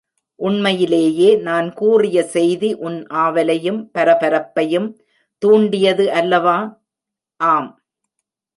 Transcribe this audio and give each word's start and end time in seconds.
உண்மையிலேயே 0.39 1.35
நான் 1.39 1.73
கூறிய 1.73 2.23
செய்தி 2.23 2.73
உன் 2.79 3.05
ஆவலையும் 3.17 3.91
பரபரப்பையும் 3.91 4.89
தூண்டியது 5.41 6.11
அல்லவா? 6.11 6.57
ஆம்! 7.39 7.69